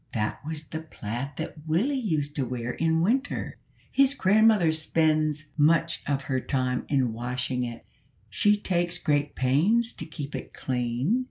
[0.13, 3.57] "That was the plaid that Willie used to wear in winter.
[3.91, 7.85] His grandmother spends much of her time in washing it;
[8.27, 11.19] she takes great pains to keep it clean.